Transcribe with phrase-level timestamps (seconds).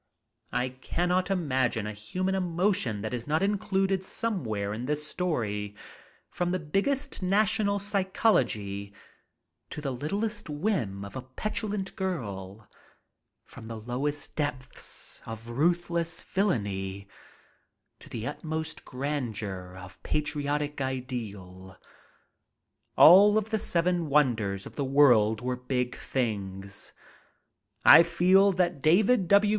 [0.51, 5.75] I cannot imagine a human emotion that is not included somewhere in this story
[6.27, 8.95] from the biggest national psychology
[9.69, 12.67] to the littlest whim of a petulant girl;
[13.43, 17.07] from the lowest depths of ruthless villainy
[17.99, 21.77] to the utmost grandeur of patriotic ideal.
[22.95, 26.91] All of the seven wonders of the world were big things.
[27.85, 29.49] I feel that David W.